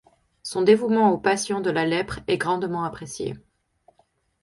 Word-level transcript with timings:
Son 0.41 0.63
dévouement 0.63 1.11
aux 1.11 1.19
patients 1.19 1.61
de 1.61 1.69
la 1.69 1.85
lèpre 1.85 2.21
est 2.25 2.39
grandement 2.39 2.83
apprécié. 2.85 3.37